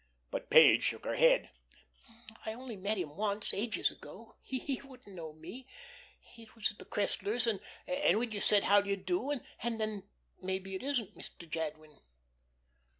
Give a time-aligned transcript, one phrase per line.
[0.31, 1.51] But Page shook her head:
[2.43, 5.67] "I only met him once, ages ago; he wouldn't know me.
[6.35, 7.45] It was at the Cresslers,
[7.85, 9.29] and we just said 'How do you do.'
[9.61, 10.01] And then
[10.41, 11.47] maybe it isn't Mr.
[11.47, 11.99] Jadwin."